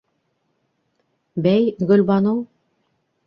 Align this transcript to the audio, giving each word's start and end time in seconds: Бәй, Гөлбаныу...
Бәй, 1.47 1.69
Гөлбаныу... 1.91 2.43